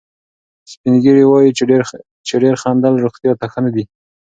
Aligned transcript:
سپین 0.71 0.95
ږیري 1.03 1.25
وایي 1.27 1.51
چې 2.27 2.33
ډېر 2.43 2.55
خندل 2.61 2.93
روغتیا 3.03 3.33
ته 3.39 3.45
ښه 3.51 3.61
دي. 3.75 3.83